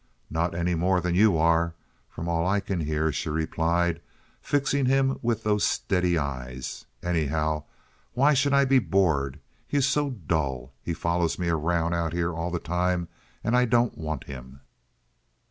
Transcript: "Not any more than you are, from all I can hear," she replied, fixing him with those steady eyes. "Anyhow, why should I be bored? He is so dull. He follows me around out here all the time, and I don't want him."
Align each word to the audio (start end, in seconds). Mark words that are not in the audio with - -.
"Not 0.31 0.55
any 0.55 0.73
more 0.73 0.99
than 0.99 1.13
you 1.13 1.37
are, 1.37 1.75
from 2.09 2.27
all 2.27 2.43
I 2.43 2.59
can 2.59 2.79
hear," 2.79 3.11
she 3.11 3.29
replied, 3.29 4.01
fixing 4.41 4.87
him 4.87 5.19
with 5.21 5.43
those 5.43 5.63
steady 5.63 6.17
eyes. 6.17 6.85
"Anyhow, 7.03 7.65
why 8.13 8.33
should 8.33 8.51
I 8.51 8.65
be 8.65 8.79
bored? 8.79 9.39
He 9.67 9.77
is 9.77 9.87
so 9.87 10.09
dull. 10.09 10.73
He 10.81 10.95
follows 10.95 11.37
me 11.37 11.49
around 11.49 11.93
out 11.93 12.13
here 12.13 12.33
all 12.33 12.49
the 12.49 12.57
time, 12.57 13.09
and 13.43 13.55
I 13.55 13.65
don't 13.65 13.95
want 13.95 14.23
him." 14.23 14.61